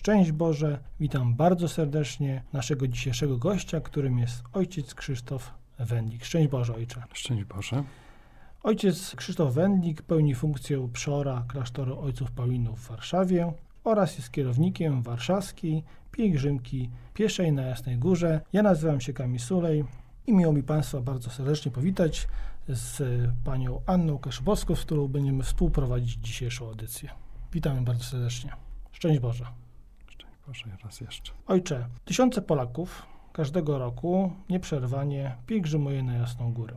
[0.00, 6.24] Szczęść Boże, witam bardzo serdecznie naszego dzisiejszego gościa, którym jest ojciec Krzysztof Wendlik.
[6.24, 7.02] Szczęść Boże, ojcze.
[7.12, 7.84] Szczęść Boże.
[8.62, 13.52] Ojciec Krzysztof Wendlik pełni funkcję przora klasztoru ojców Paulinów w Warszawie
[13.84, 18.40] oraz jest kierownikiem warszawskiej pielgrzymki pieszej na Jasnej Górze.
[18.52, 19.84] Ja nazywam się Kamil Sulej
[20.26, 22.28] i miło mi Państwa bardzo serdecznie powitać
[22.68, 23.02] z
[23.44, 27.10] panią Anną Kaszubowską, z którą będziemy współprowadzić dzisiejszą audycję.
[27.52, 28.52] Witamy bardzo serdecznie.
[28.92, 29.59] Szczęść Boże.
[30.50, 31.32] Boże raz jeszcze.
[31.46, 36.76] Ojcze, tysiące Polaków każdego roku nieprzerwanie pielgrzymuje na Jasną Górę.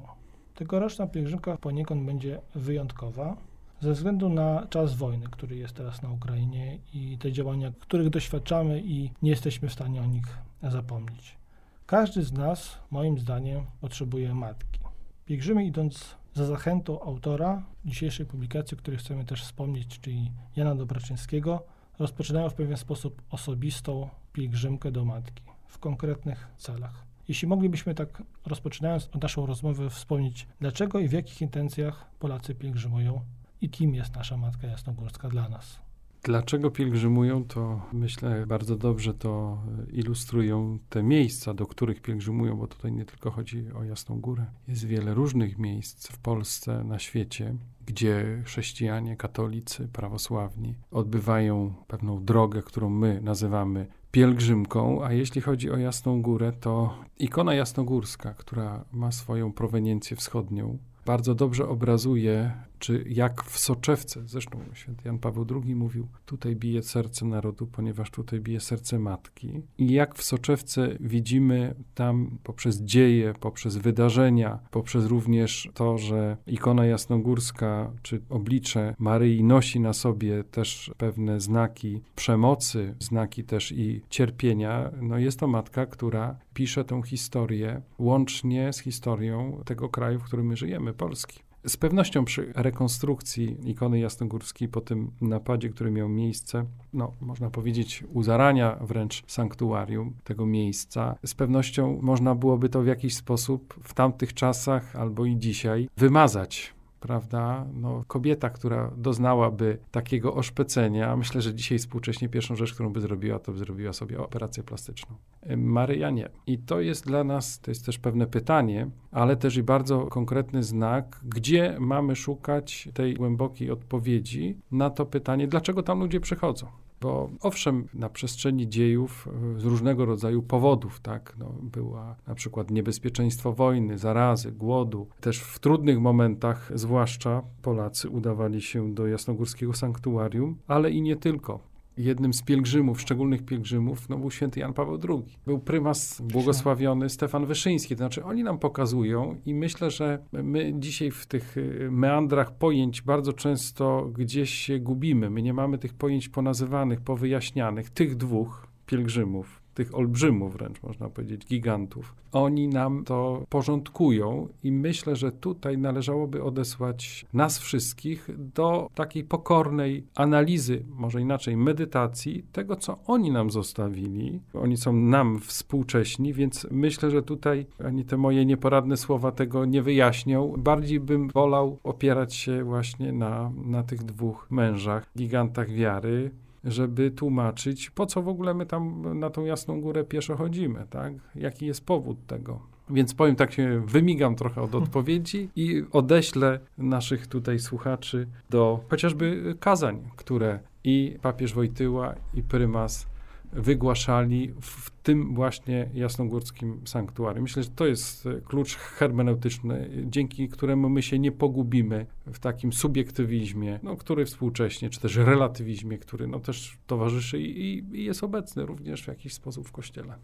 [0.55, 3.37] Tegoroczna pielgrzymka poniekąd będzie wyjątkowa
[3.79, 8.81] ze względu na czas wojny, który jest teraz na Ukrainie i te działania, których doświadczamy
[8.81, 11.37] i nie jesteśmy w stanie o nich zapomnieć.
[11.85, 14.79] Każdy z nas, moim zdaniem, potrzebuje matki.
[15.25, 21.72] Pielgrzymy idąc za zachętą autora dzisiejszej publikacji, o której chcemy też wspomnieć, czyli Jana Dobraczyńskiego,
[21.99, 27.05] rozpoczynają w pewien sposób osobistą pielgrzymkę do matki w konkretnych celach.
[27.27, 33.21] Jeśli moglibyśmy tak, rozpoczynając naszą rozmowę, wspomnieć, dlaczego i w jakich intencjach Polacy pielgrzymują
[33.61, 35.79] i kim jest nasza Matka Jasnogórska dla nas.
[36.23, 42.91] Dlaczego pielgrzymują, to myślę bardzo dobrze to ilustrują te miejsca, do których pielgrzymują, bo tutaj
[42.91, 44.45] nie tylko chodzi o Jasną Górę.
[44.67, 47.55] Jest wiele różnych miejsc w Polsce, na świecie,
[47.85, 55.77] gdzie chrześcijanie, katolicy, prawosławni odbywają pewną drogę, którą my nazywamy pielgrzymką, a jeśli chodzi o
[55.77, 62.51] Jasną Górę, to ikona jasnogórska, która ma swoją proweniencję wschodnią, bardzo dobrze obrazuje,
[62.83, 68.11] czy jak w soczewce, zresztą święty Jan Paweł II mówił, tutaj bije serce narodu, ponieważ
[68.11, 69.61] tutaj bije serce matki.
[69.77, 76.85] I jak w soczewce widzimy tam poprzez dzieje, poprzez wydarzenia, poprzez również to, że ikona
[76.85, 84.91] jasnogórska, czy oblicze Maryi nosi na sobie też pewne znaki przemocy, znaki też i cierpienia,
[85.01, 90.47] no jest to matka, która pisze tę historię łącznie z historią tego kraju, w którym
[90.47, 91.52] my żyjemy, Polski.
[91.67, 98.03] Z pewnością przy rekonstrukcji ikony jasnogórskiej po tym napadzie, który miał miejsce, no można powiedzieć
[98.13, 103.93] u zarania wręcz sanktuarium tego miejsca, z pewnością można byłoby to w jakiś sposób w
[103.93, 107.65] tamtych czasach albo i dzisiaj wymazać prawda?
[107.73, 113.39] No, kobieta, która doznałaby takiego oszpecenia, myślę, że dzisiaj współcześnie pierwszą rzecz, którą by zrobiła,
[113.39, 115.15] to by zrobiła sobie operację plastyczną.
[115.57, 116.29] Maryja nie.
[116.47, 120.63] I to jest dla nas, to jest też pewne pytanie, ale też i bardzo konkretny
[120.63, 126.67] znak, gdzie mamy szukać tej głębokiej odpowiedzi na to pytanie, dlaczego tam ludzie przychodzą.
[127.03, 132.71] Bo owszem, na przestrzeni dziejów e, z różnego rodzaju powodów, tak, no, była na przykład
[132.71, 135.07] niebezpieczeństwo wojny, zarazy, głodu.
[135.21, 141.72] Też w trudnych momentach, zwłaszcza Polacy udawali się do jasnogórskiego sanktuarium, ale i nie tylko
[141.97, 145.37] jednym z pielgrzymów, szczególnych pielgrzymów, no był święty Jan Paweł II.
[145.45, 147.95] Był prymas błogosławiony Stefan Wyszyński.
[147.95, 153.01] To znaczy oni nam pokazują i myślę, że my dzisiaj w tych y, meandrach pojęć
[153.01, 155.29] bardzo często gdzieś się gubimy.
[155.29, 157.89] My nie mamy tych pojęć ponazywanych, powyjaśnianych.
[157.89, 162.15] Tych dwóch pielgrzymów, tych olbrzymów wręcz można powiedzieć, gigantów.
[162.31, 170.03] Oni nam to porządkują i myślę, że tutaj należałoby odesłać nas wszystkich do takiej pokornej
[170.15, 174.39] analizy, może inaczej medytacji tego, co oni nam zostawili.
[174.53, 179.81] Oni są nam współcześni, więc myślę, że tutaj ani te moje nieporadne słowa tego nie
[179.81, 180.53] wyjaśnią.
[180.57, 186.31] Bardziej bym wolał opierać się właśnie na, na tych dwóch mężach, gigantach wiary,
[186.63, 191.13] żeby tłumaczyć, po co w ogóle my tam na tą Jasną Górę pieszo chodzimy, tak?
[191.35, 192.59] Jaki jest powód tego.
[192.89, 199.55] Więc powiem tak, się wymigam trochę od odpowiedzi i odeślę naszych tutaj słuchaczy do chociażby
[199.59, 203.12] kazań, które i papież Wojtyła, i prymas
[203.55, 207.43] wygłaszali w tym właśnie jasnogórskim sanktuarium.
[207.43, 212.73] Myślę, że to jest e, klucz hermeneutyczny, dzięki któremu my się nie pogubimy w takim
[212.73, 218.65] subiektywizmie, no, który współcześnie, czy też relatywizmie, który no, też towarzyszy i, i jest obecny
[218.65, 220.15] również w jakiś sposób w Kościele.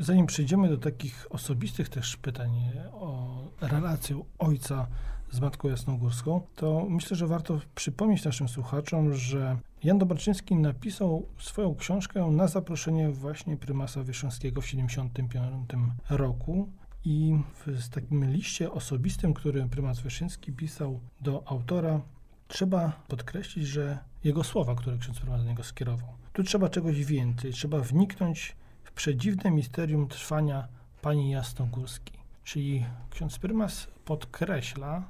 [0.00, 2.50] Zanim przejdziemy do takich osobistych też pytań
[2.92, 4.86] o relację ojca
[5.30, 11.74] z Matką Jasnogórską, to myślę, że warto przypomnieć naszym słuchaczom, że Jan Dobraczyński napisał swoją
[11.74, 15.70] książkę na zaproszenie właśnie prymasa Wyszyńskiego w 1975
[16.10, 16.68] roku.
[17.04, 22.00] I w takim liście osobistym, który prymas Wyszyński pisał do autora,
[22.48, 26.08] trzeba podkreślić, że jego słowa, które ksiądz prymas do niego skierował.
[26.32, 30.68] Tu trzeba czegoś więcej, trzeba wniknąć w przedziwne misterium trwania
[31.02, 32.18] pani Jasnogórskiej.
[32.44, 35.02] Czyli ksiądz prymas podkreśla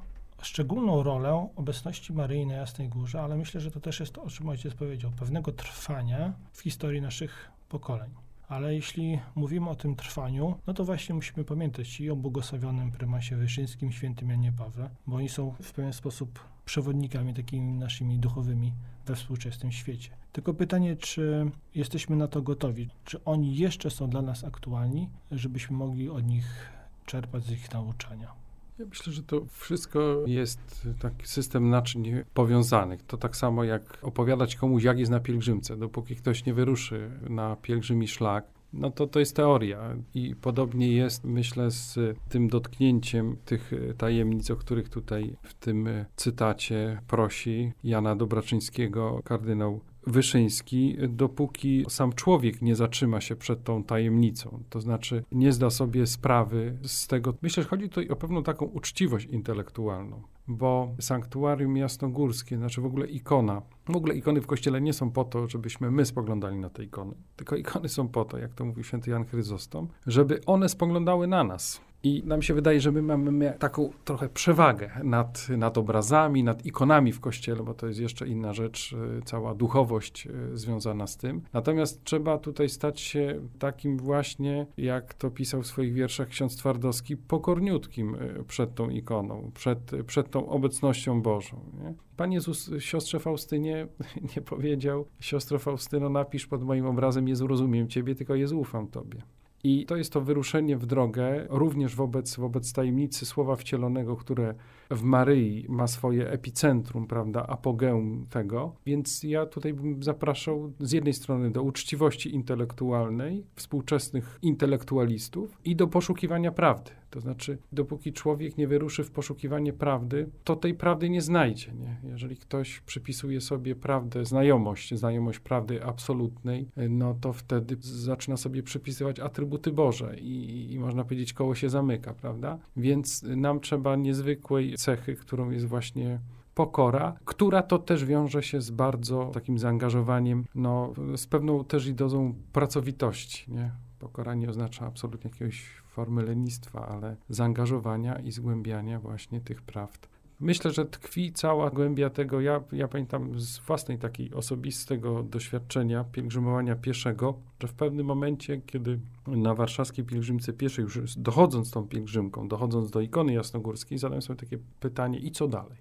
[0.42, 4.30] szczególną rolę obecności Maryi na Jasnej Górze, ale myślę, że to też jest to, o
[4.30, 8.10] czym ojciec powiedział, pewnego trwania w historii naszych pokoleń.
[8.48, 13.36] Ale jeśli mówimy o tym trwaniu, no to właśnie musimy pamiętać i o błogosławionym prymasie
[13.36, 18.72] Wyszyńskim, świętym Janie Pawle, bo oni są w pewien sposób przewodnikami takimi naszymi duchowymi
[19.06, 20.10] we współczesnym świecie.
[20.32, 22.90] Tylko pytanie, czy jesteśmy na to gotowi?
[23.04, 26.72] Czy oni jeszcze są dla nas aktualni, żebyśmy mogli od nich
[27.06, 28.47] czerpać z ich nauczania?
[28.78, 33.02] Ja myślę, że to wszystko jest taki system naczyń powiązanych.
[33.02, 35.76] To tak samo jak opowiadać komuś, jak jest na pielgrzymce.
[35.76, 41.24] Dopóki ktoś nie wyruszy na pielgrzymi szlak, no to to jest teoria i podobnie jest,
[41.24, 41.98] myślę, z
[42.28, 50.96] tym dotknięciem tych tajemnic, o których tutaj w tym cytacie prosi Jana Dobraczyńskiego kardynał Wyszyński,
[51.08, 56.78] dopóki sam człowiek nie zatrzyma się przed tą tajemnicą, to znaczy nie zda sobie sprawy
[56.82, 57.34] z tego.
[57.42, 63.06] Myślę, że chodzi tutaj o pewną taką uczciwość intelektualną, bo sanktuarium jasnogórskie, znaczy w ogóle
[63.06, 66.84] ikona, w ogóle ikony w kościele nie są po to, żebyśmy my spoglądali na te
[66.84, 71.26] ikony, tylko ikony są po to, jak to mówił święty Jan Chryzostom, żeby one spoglądały
[71.26, 71.87] na nas.
[72.02, 77.12] I nam się wydaje, że my mamy taką trochę przewagę nad, nad obrazami, nad ikonami
[77.12, 81.42] w kościele, bo to jest jeszcze inna rzecz, y, cała duchowość y, związana z tym.
[81.52, 87.16] Natomiast trzeba tutaj stać się takim właśnie, jak to pisał w swoich wierszach ksiądz Twardowski,
[87.16, 91.60] pokorniutkim y, przed tą ikoną, przed, przed tą obecnością Bożą.
[91.82, 91.94] Nie?
[92.16, 93.86] Pan Jezus siostrze Faustynie
[94.36, 99.22] nie powiedział, siostro Faustyno, napisz pod moim obrazem, Jezu, rozumiem Ciebie, tylko Jezu, ufam Tobie.
[99.64, 104.54] I to jest to wyruszenie w drogę, również wobec, wobec tajemnicy Słowa Wcielonego, które
[104.90, 108.74] w Maryi ma swoje epicentrum, prawda, apogeum tego.
[108.86, 115.86] Więc ja tutaj bym zapraszał z jednej strony do uczciwości intelektualnej współczesnych intelektualistów i do
[115.86, 116.90] poszukiwania prawdy.
[117.10, 121.72] To znaczy, dopóki człowiek nie wyruszy w poszukiwanie prawdy, to tej prawdy nie znajdzie.
[121.72, 122.10] Nie?
[122.10, 129.20] Jeżeli ktoś przypisuje sobie prawdę, znajomość, znajomość prawdy absolutnej, no to wtedy zaczyna sobie przypisywać
[129.20, 132.58] atrybuty Boże i, i można powiedzieć, koło się zamyka, prawda?
[132.76, 136.20] Więc nam trzeba niezwykłej cechy, którą jest właśnie
[136.54, 141.94] pokora, która to też wiąże się z bardzo takim zaangażowaniem, no, z pewną też i
[141.94, 143.70] dozą pracowitości, nie?
[143.98, 150.08] Pokora nie oznacza absolutnie jakiegoś formy lenistwa, ale zaangażowania i zgłębiania właśnie tych prawd.
[150.40, 152.40] Myślę, że tkwi cała głębia tego.
[152.40, 159.00] Ja, ja pamiętam z własnej takiej osobistego doświadczenia pielgrzymowania pieszego, że w pewnym momencie, kiedy
[159.26, 164.58] na warszawskiej pielgrzymce pieszej, już dochodząc tą pielgrzymką, dochodząc do ikony jasnogórskiej, zadałem sobie takie
[164.80, 165.78] pytanie: i co dalej?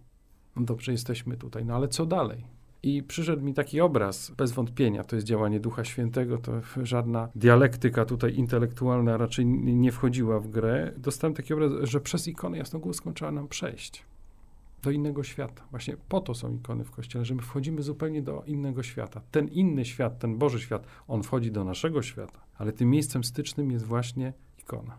[0.56, 2.46] No dobrze, jesteśmy tutaj, no ale co dalej?
[2.84, 6.52] I przyszedł mi taki obraz, bez wątpienia, to jest działanie Ducha Świętego, to
[6.84, 10.94] żadna dialektyka tutaj intelektualna raczej nie wchodziła w grę.
[10.98, 14.06] Dostałem taki obraz, że przez ikonę jasnogórską trzeba nam przejść
[14.84, 15.68] do innego świata.
[15.72, 19.22] Właśnie po to są ikony w Kościele, że my wchodzimy zupełnie do innego świata.
[19.32, 23.72] Ten inny świat, ten Boży świat, on wchodzi do naszego świata, ale tym miejscem stycznym
[23.72, 24.98] jest właśnie ikona.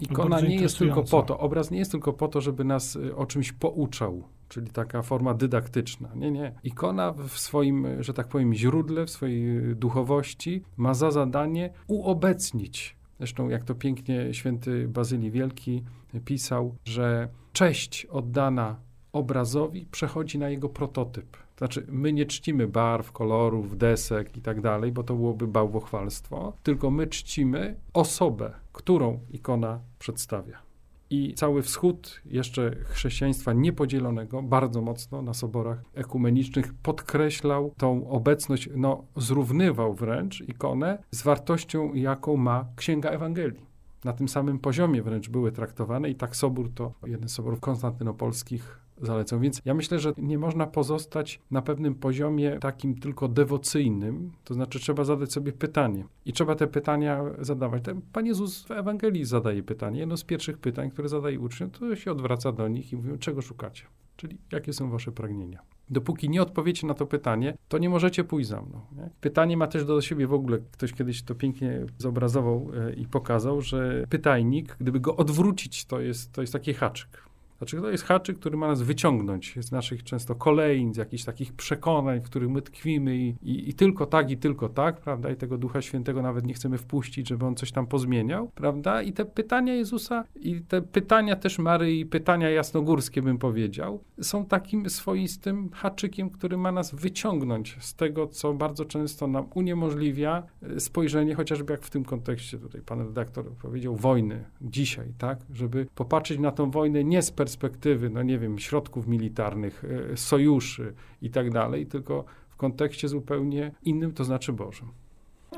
[0.00, 3.16] Ikona nie jest tylko po to, obraz nie jest tylko po to, żeby nas y,
[3.16, 6.08] o czymś pouczał, czyli taka forma dydaktyczna.
[6.14, 6.52] Nie, nie.
[6.64, 12.96] Ikona w swoim, że tak powiem, źródle, w swojej duchowości ma za zadanie uobecnić.
[13.18, 15.84] Zresztą, jak to pięknie święty Bazylii Wielki
[16.24, 18.80] pisał, że cześć oddana
[19.18, 21.30] obrazowi przechodzi na jego prototyp.
[21.30, 26.52] To znaczy, my nie czcimy barw, kolorów, desek i tak dalej, bo to byłoby bałwochwalstwo,
[26.62, 30.68] tylko my czcimy osobę, którą ikona przedstawia.
[31.10, 39.04] I cały wschód jeszcze chrześcijaństwa niepodzielonego bardzo mocno na soborach ekumenicznych podkreślał tą obecność, no
[39.16, 43.66] zrównywał wręcz ikonę z wartością, jaką ma Księga Ewangelii.
[44.04, 48.80] Na tym samym poziomie wręcz były traktowane i tak sobór to jeden z soborów konstantynopolskich
[49.02, 49.40] zalecą.
[49.40, 54.78] Więc ja myślę, że nie można pozostać na pewnym poziomie takim tylko dewocyjnym, to znaczy
[54.78, 57.82] trzeba zadać sobie pytanie i trzeba te pytania zadawać.
[58.12, 60.00] Pan Jezus w Ewangelii zadaje pytanie.
[60.00, 63.42] Jedno z pierwszych pytań, które zadaje uczniom, to się odwraca do nich i mówi, czego
[63.42, 63.84] szukacie?
[64.16, 65.62] Czyli jakie są wasze pragnienia?
[65.90, 68.80] Dopóki nie odpowiecie na to pytanie, to nie możecie pójść za mną.
[68.96, 69.10] Nie?
[69.20, 73.60] Pytanie ma też do siebie w ogóle, ktoś kiedyś to pięknie zobrazował e, i pokazał,
[73.60, 77.27] że pytajnik, gdyby go odwrócić, to jest, to jest taki haczyk.
[77.58, 81.52] Znaczy, to jest haczyk, który ma nas wyciągnąć z naszych często kolejn, z jakichś takich
[81.52, 85.30] przekonań, w których my tkwimy i, i, i, tylko tak, i tylko tak, prawda?
[85.30, 89.02] I tego Ducha Świętego nawet nie chcemy wpuścić, żeby on coś tam pozmieniał, prawda?
[89.02, 94.90] I te pytania Jezusa, i te pytania też Maryi, pytania jasnogórskie, bym powiedział, są takim
[94.90, 101.34] swoistym haczykiem, który ma nas wyciągnąć z tego, co bardzo często nam uniemożliwia e, spojrzenie,
[101.34, 105.38] chociażby jak w tym kontekście tutaj pan redaktor powiedział, wojny dzisiaj, tak?
[105.54, 110.94] Żeby popatrzeć na tą wojnę nie z perspektywy, no nie wiem, środków militarnych, e, sojuszy
[111.22, 114.88] i tak dalej, tylko w kontekście zupełnie innym, to znaczy Bożym.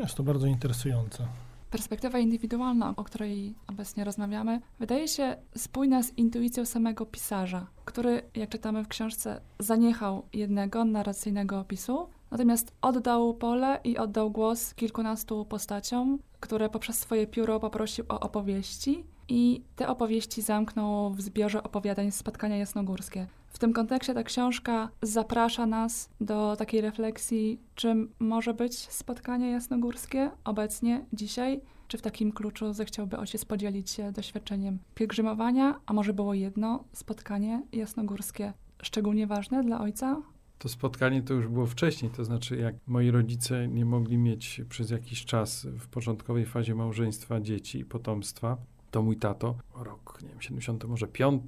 [0.01, 1.27] Jest to bardzo interesujące.
[1.71, 8.51] Perspektywa indywidualna, o której obecnie rozmawiamy, wydaje się spójna z intuicją samego pisarza, który, jak
[8.51, 16.19] czytamy w książce, zaniechał jednego narracyjnego opisu, natomiast oddał pole i oddał głos kilkunastu postaciom,
[16.41, 22.57] które poprzez swoje pióro poprosił o opowieści i te opowieści zamknął w zbiorze opowiadań Spotkania
[22.57, 23.27] Jasnogórskie.
[23.49, 30.31] W tym kontekście ta książka zaprasza nas do takiej refleksji, czym może być spotkanie jasnogórskie
[30.45, 36.35] obecnie, dzisiaj, czy w takim kluczu zechciałby ojciec podzielić się doświadczeniem pielgrzymowania, a może było
[36.35, 40.23] jedno spotkanie jasnogórskie szczególnie ważne dla ojca?
[40.59, 44.91] To spotkanie to już było wcześniej, to znaczy jak moi rodzice nie mogli mieć przez
[44.91, 48.57] jakiś czas w początkowej fazie małżeństwa dzieci i potomstwa,
[48.91, 51.43] to mój tato, rok, nie wiem, 70, może 5,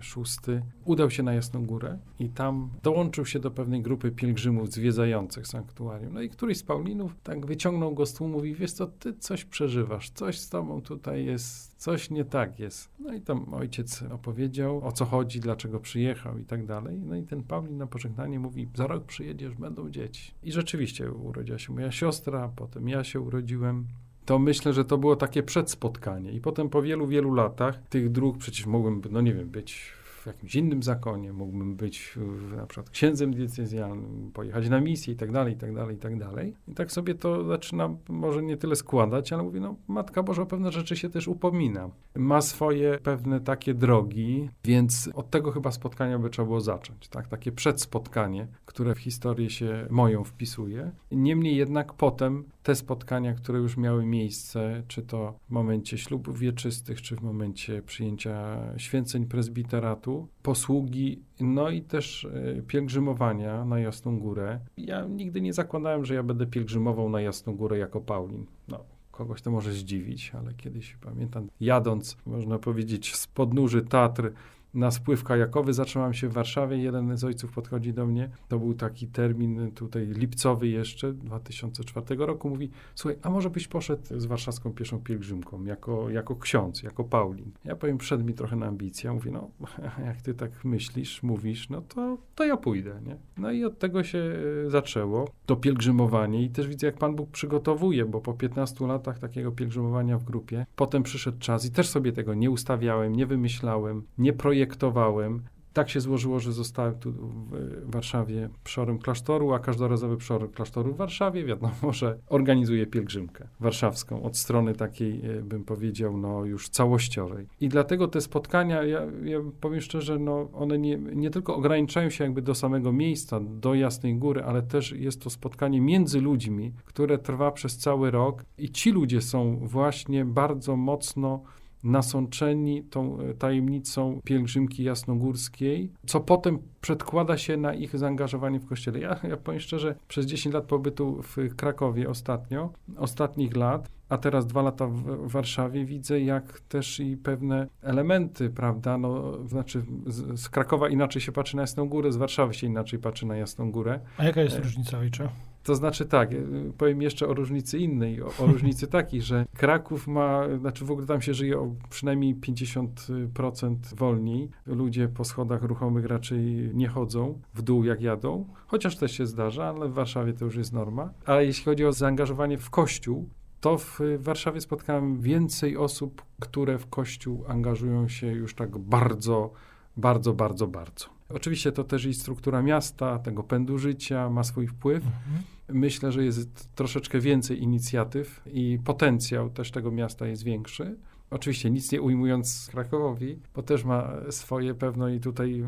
[0.00, 0.38] 6,
[0.84, 6.14] udał się na Jasną Górę i tam dołączył się do pewnej grupy pielgrzymów zwiedzających sanktuarium.
[6.14, 9.44] No i któryś z Paulinów tak wyciągnął go z tłumu, mówi, wiesz co, ty coś
[9.44, 12.90] przeżywasz, coś z tobą tutaj jest, coś nie tak jest.
[12.98, 17.00] No i tam ojciec opowiedział, o co chodzi, dlaczego przyjechał i tak dalej.
[17.00, 20.34] No i ten Paulin na pożegnanie mówi, za rok przyjedziesz, będą dzieci.
[20.42, 23.86] I rzeczywiście urodziła się moja siostra, potem ja się urodziłem
[24.24, 26.32] to myślę, że to było takie przedspotkanie.
[26.32, 29.92] I potem po wielu, wielu latach tych dróg przecież mogłem, no nie wiem, być
[30.24, 32.18] w jakimś innym zakonie, mógłbym być
[32.56, 36.18] na przykład księdzem diecezjalnym, pojechać na misję i tak dalej, i tak dalej, i tak
[36.18, 36.54] dalej.
[36.68, 40.46] I tak sobie to zaczynam może nie tyle składać, ale mówię, no Matka Boża o
[40.46, 41.90] pewne rzeczy się też upomina.
[42.14, 47.28] Ma swoje pewne takie drogi, więc od tego chyba spotkania by trzeba było zacząć, tak?
[47.28, 50.90] Takie przedspotkanie, które w historię się moją wpisuje.
[51.12, 57.02] Niemniej jednak potem te spotkania, które już miały miejsce, czy to w momencie ślubów wieczystych,
[57.02, 64.60] czy w momencie przyjęcia święceń prezbiteratu, posługi, no i też e, pielgrzymowania na Jasną Górę.
[64.76, 68.46] Ja nigdy nie zakładałem, że ja będę pielgrzymował na Jasną Górę jako Paulin.
[68.68, 74.32] No, kogoś to może zdziwić, ale kiedyś pamiętam, jadąc, można powiedzieć, z podnóży Tatr
[74.74, 75.72] na spływ kajakowy.
[75.72, 76.76] Zatrzymałem się w Warszawie.
[76.76, 78.30] Jeden z ojców podchodzi do mnie.
[78.48, 82.48] To był taki termin tutaj lipcowy jeszcze, 2004 roku.
[82.48, 87.50] Mówi, słuchaj, a może byś poszedł z warszawską pieszą pielgrzymką jako, jako ksiądz, jako Paulin.
[87.64, 89.12] Ja powiem, wszedł mi trochę na ambicję.
[89.12, 89.50] Mówi, no
[90.06, 93.16] jak ty tak myślisz, mówisz, no to, to ja pójdę, nie?
[93.36, 94.18] No i od tego się
[94.66, 99.18] e, zaczęło to pielgrzymowanie i też widzę, jak Pan Bóg przygotowuje, bo po 15 latach
[99.18, 104.02] takiego pielgrzymowania w grupie, potem przyszedł czas i też sobie tego nie ustawiałem, nie wymyślałem,
[104.18, 105.42] nie projektowałem, projektowałem.
[105.72, 110.96] Tak się złożyło, że zostałem tu w Warszawie przorem klasztoru, a każdorazowy przor klasztoru w
[110.96, 117.46] Warszawie, wiadomo, że organizuje pielgrzymkę warszawską od strony takiej, e, bym powiedział, no już całościowej.
[117.60, 122.24] I dlatego te spotkania, ja, ja powiem szczerze, no one nie, nie tylko ograniczają się
[122.24, 127.18] jakby do samego miejsca, do Jasnej Góry, ale też jest to spotkanie między ludźmi, które
[127.18, 131.42] trwa przez cały rok i ci ludzie są właśnie bardzo mocno
[131.84, 138.98] nasączeni tą e, tajemnicą pielgrzymki jasnogórskiej, co potem przedkłada się na ich zaangażowanie w kościele.
[138.98, 144.46] Ja, ja powiem szczerze, przez 10 lat pobytu w Krakowie ostatnio, ostatnich lat, a teraz
[144.46, 150.48] dwa lata w Warszawie, widzę jak też i pewne elementy, prawda, no, znaczy z, z
[150.48, 154.00] Krakowa inaczej się patrzy na Jasną Górę, z Warszawy się inaczej patrzy na Jasną Górę.
[154.18, 155.28] A jaka jest e, różnica, ojcze?
[155.64, 156.36] To znaczy tak, e,
[156.78, 161.06] powiem jeszcze o różnicy innej, o, o różnicy takiej, że Kraków ma, znaczy w ogóle
[161.06, 164.50] tam się żyje o przynajmniej 50% wolniej.
[164.66, 169.64] Ludzie po schodach ruchomych raczej nie chodzą w dół jak jadą, chociaż też się zdarza,
[169.64, 171.10] ale w Warszawie to już jest norma.
[171.26, 173.28] Ale jeśli chodzi o zaangażowanie w kościół,
[173.60, 179.52] to w Warszawie spotkałem więcej osób, które w kościół angażują się już tak bardzo,
[179.96, 181.06] bardzo, bardzo, bardzo.
[181.28, 185.04] Oczywiście to też i struktura miasta, tego pędu życia ma swój wpływ.
[185.04, 185.53] Mhm.
[185.68, 190.96] Myślę, że jest troszeczkę więcej inicjatyw i potencjał też tego miasta jest większy.
[191.30, 195.64] Oczywiście nic nie ujmując Krakowowi, bo też ma swoje pewne i tutaj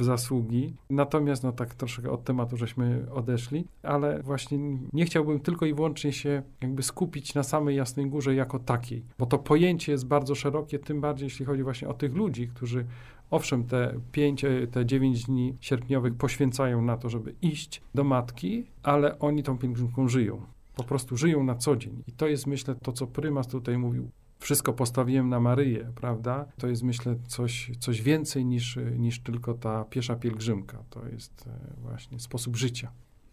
[0.00, 0.74] zasługi.
[0.90, 4.58] Natomiast no tak troszkę od tematu żeśmy odeszli, ale właśnie
[4.92, 9.26] nie chciałbym tylko i wyłącznie się jakby skupić na samej Jasnej Górze jako takiej, bo
[9.26, 12.86] to pojęcie jest bardzo szerokie, tym bardziej jeśli chodzi właśnie o tych ludzi, którzy
[13.30, 19.18] Owszem, te pięć, te dziewięć dni sierpniowych poświęcają na to, żeby iść do matki, ale
[19.18, 20.42] oni tą pielgrzymką żyją.
[20.76, 22.02] Po prostu żyją na co dzień.
[22.06, 24.10] I to jest, myślę, to, co prymas tutaj mówił.
[24.38, 26.46] Wszystko postawiłem na Maryję, prawda?
[26.58, 30.84] To jest, myślę, coś, coś więcej niż, niż tylko ta piesza pielgrzymka.
[30.90, 32.90] To jest e, właśnie sposób życia.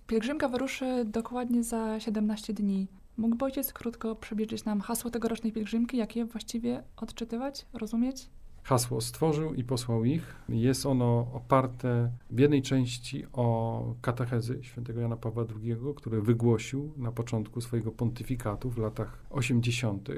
[0.08, 2.88] Pielgrzymka wyruszy dokładnie za 17 dni.
[3.18, 5.98] Mógłby ojciec krótko przybliżyć nam hasło tegorocznej pielgrzymki?
[5.98, 8.30] Jak je właściwie odczytywać, rozumieć?
[8.68, 10.36] Hasło stworzył i posłał ich.
[10.50, 17.12] Jest ono oparte w jednej części o katechezy świętego Jana Pawła II, który wygłosił na
[17.12, 20.10] początku swojego pontyfikatu w latach 80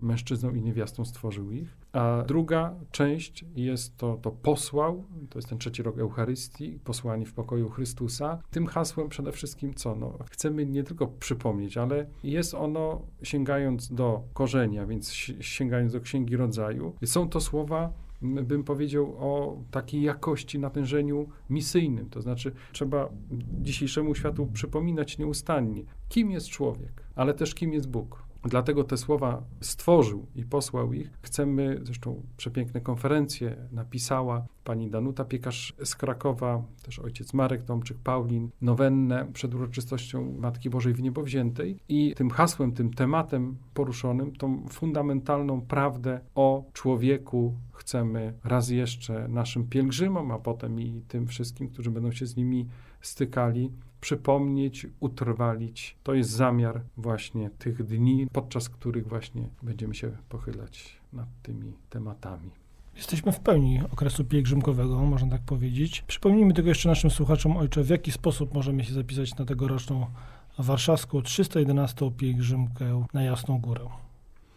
[0.00, 1.76] mężczyzną i niewiastą stworzył ich.
[1.92, 7.34] A druga część jest to, to posłał, to jest ten trzeci rok Eucharystii, posłani w
[7.34, 8.38] pokoju Chrystusa.
[8.50, 9.94] Tym hasłem przede wszystkim co?
[9.94, 16.36] No, chcemy nie tylko przypomnieć, ale jest ono sięgając do korzenia, więc sięgając do Księgi
[16.36, 16.92] Rodzaju.
[17.04, 22.10] Są to słowa bym powiedział o takiej jakości, natężeniu misyjnym.
[22.10, 23.08] To znaczy, trzeba
[23.60, 28.25] dzisiejszemu światu przypominać nieustannie, kim jest człowiek, ale też kim jest Bóg.
[28.48, 31.10] Dlatego te słowa stworzył i posłał ich.
[31.22, 38.50] Chcemy, zresztą przepiękne konferencje napisała pani Danuta Piekarz z Krakowa, też ojciec Marek Tomczyk, Paulin,
[38.60, 44.68] nowennę przed uroczystością Matki Bożej w Niebo Wziętej i tym hasłem, tym tematem poruszonym, tą
[44.68, 51.90] fundamentalną prawdę o człowieku chcemy raz jeszcze naszym pielgrzymom, a potem i tym wszystkim, którzy
[51.90, 52.66] będą się z nimi
[53.00, 53.72] stykali,
[54.06, 55.96] przypomnieć, utrwalić.
[56.02, 62.50] To jest zamiar właśnie tych dni, podczas których właśnie będziemy się pochylać nad tymi tematami.
[62.96, 66.04] Jesteśmy w pełni okresu pielgrzymkowego, można tak powiedzieć.
[66.06, 70.06] Przypomnijmy tylko jeszcze naszym słuchaczom, ojcze, w jaki sposób możemy się zapisać na tegoroczną
[70.58, 73.86] warszawską 311 pielgrzymkę na Jasną Górę.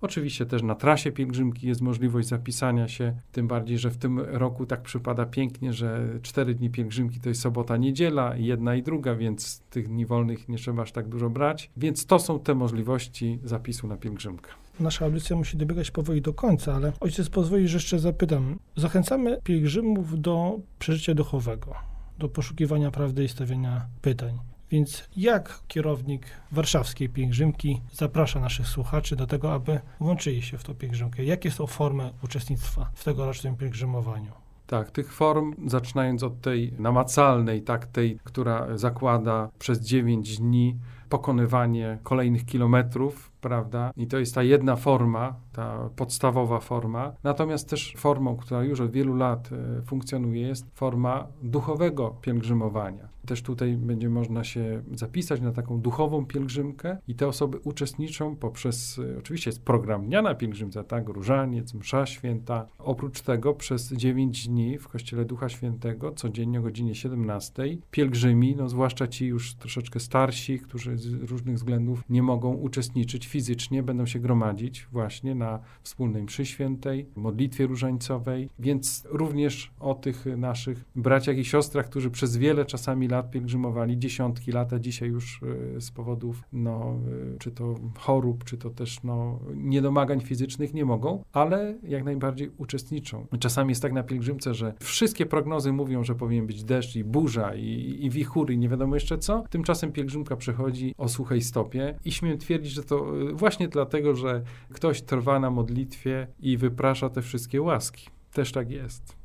[0.00, 4.66] Oczywiście też na trasie pielgrzymki jest możliwość zapisania się, tym bardziej, że w tym roku
[4.66, 9.60] tak przypada pięknie, że cztery dni pielgrzymki to jest sobota, niedziela, jedna i druga, więc
[9.60, 11.70] tych dni wolnych nie trzeba aż tak dużo brać.
[11.76, 14.50] Więc to są te możliwości zapisu na pielgrzymkę.
[14.80, 18.58] Nasza audycja musi dobiegać powoli do końca, ale ojciec pozwoli, że jeszcze zapytam.
[18.76, 21.74] Zachęcamy pielgrzymów do przeżycia duchowego,
[22.18, 24.38] do poszukiwania prawdy i stawiania pytań.
[24.70, 30.74] Więc jak kierownik warszawskiej pielgrzymki zaprasza naszych słuchaczy do tego, aby włączyli się w tą
[30.74, 31.24] pielgrzymkę?
[31.24, 34.32] Jakie są formy uczestnictwa w tegorocznym pielgrzymowaniu?
[34.66, 41.98] Tak, tych form, zaczynając od tej namacalnej, tak, tej, która zakłada przez 9 dni pokonywanie
[42.02, 43.92] kolejnych kilometrów, prawda?
[43.96, 47.12] I to jest ta jedna forma, ta podstawowa forma.
[47.22, 53.08] Natomiast też formą, która już od wielu lat e, funkcjonuje, jest forma duchowego pielgrzymowania.
[53.26, 59.00] Też tutaj będzie można się zapisać na taką duchową pielgrzymkę i te osoby uczestniczą poprzez,
[59.14, 62.66] e, oczywiście jest program Dnia na pielgrzymce, tak, różaniec, msza święta.
[62.78, 68.68] Oprócz tego przez 9 dni w Kościele Ducha Świętego, codziennie o godzinie 17, pielgrzymi, no
[68.68, 74.18] zwłaszcza ci już troszeczkę starsi, którzy z różnych względów nie mogą uczestniczyć fizycznie, będą się
[74.18, 81.44] gromadzić właśnie na wspólnej mszy świętej, modlitwie różańcowej, więc również o tych naszych braciach i
[81.44, 85.40] siostrach, którzy przez wiele czasami lat pielgrzymowali, dziesiątki lat, a dzisiaj już
[85.76, 86.94] e, z powodów, no,
[87.34, 92.50] e, czy to chorób, czy to też, no, niedomagań fizycznych nie mogą, ale jak najbardziej
[92.56, 93.26] uczestniczą.
[93.38, 97.54] Czasami jest tak na pielgrzymce, że wszystkie prognozy mówią, że powinien być deszcz i burza
[97.54, 98.10] i, i
[98.50, 99.44] i nie wiadomo jeszcze co.
[99.50, 105.02] Tymczasem pielgrzymka przychodzi o suchej stopie i śmiem twierdzić, że to właśnie dlatego, że ktoś
[105.02, 108.06] trwa na modlitwie i wyprasza te wszystkie łaski.
[108.32, 109.15] Też tak jest.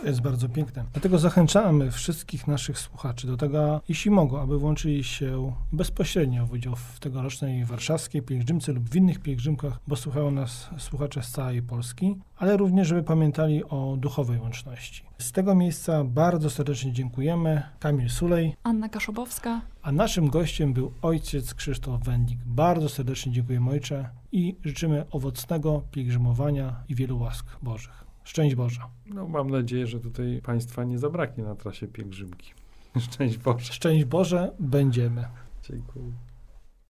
[0.00, 0.84] To jest bardzo piękne.
[0.92, 6.76] Dlatego zachęcamy wszystkich naszych słuchaczy do tego, jeśli mogą, aby włączyli się bezpośrednio w udział
[6.76, 12.16] w tegorocznej warszawskiej pielgrzymce lub w innych pielgrzymkach, bo słuchają nas słuchacze z całej Polski,
[12.36, 15.02] ale również, żeby pamiętali o duchowej łączności.
[15.18, 17.62] Z tego miejsca bardzo serdecznie dziękujemy.
[17.80, 22.38] Kamil Sulej, Anna Kaszubowska, a naszym gościem był ojciec Krzysztof Wendlik.
[22.46, 28.05] Bardzo serdecznie dziękujemy ojcze i życzymy owocnego pielgrzymowania i wielu łask Bożych.
[28.26, 28.80] Szczęść Boże.
[29.06, 32.52] No, mam nadzieję, że tutaj Państwa nie zabraknie na trasie pielgrzymki.
[33.10, 33.72] Szczęść Boże.
[33.72, 35.24] Szczęść Boże, będziemy.
[35.62, 36.12] Dziękuję.